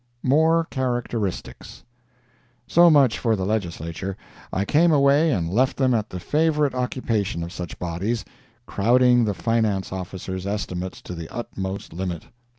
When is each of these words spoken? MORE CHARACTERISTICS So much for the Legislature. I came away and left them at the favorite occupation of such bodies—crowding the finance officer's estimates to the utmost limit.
MORE 0.23 0.65
CHARACTERISTICS 0.71 1.83
So 2.65 2.89
much 2.89 3.19
for 3.19 3.35
the 3.35 3.45
Legislature. 3.45 4.17
I 4.51 4.65
came 4.65 4.91
away 4.91 5.29
and 5.31 5.47
left 5.47 5.77
them 5.77 5.93
at 5.93 6.09
the 6.09 6.19
favorite 6.19 6.73
occupation 6.73 7.43
of 7.43 7.53
such 7.53 7.77
bodies—crowding 7.77 9.25
the 9.25 9.35
finance 9.35 9.93
officer's 9.93 10.47
estimates 10.47 11.03
to 11.03 11.13
the 11.13 11.29
utmost 11.29 11.93
limit. 11.93 12.23